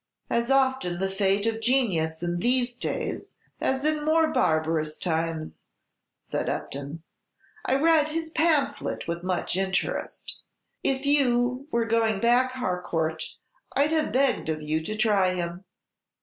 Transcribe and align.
"As 0.31 0.49
often 0.49 0.97
the 0.99 1.11
fate 1.11 1.45
of 1.45 1.61
genius 1.61 2.23
in 2.23 2.39
these 2.39 2.75
days 2.75 3.35
as 3.59 3.85
in 3.85 4.03
more 4.03 4.29
barbarous 4.31 4.97
times," 4.97 5.61
said 6.27 6.49
Upton. 6.49 7.03
"I 7.65 7.75
read 7.75 8.09
his 8.09 8.31
pamphlet 8.31 9.07
with 9.07 9.21
much 9.21 9.55
interest. 9.55 10.41
If 10.83 11.05
you 11.05 11.67
were 11.69 11.85
going 11.85 12.19
back, 12.19 12.53
Harcourt, 12.53 13.25
I 13.75 13.85
'd 13.85 13.91
have 13.91 14.11
begged 14.11 14.49
of 14.49 14.59
you 14.59 14.81
to 14.85 14.97
try 14.97 15.35
him." 15.35 15.65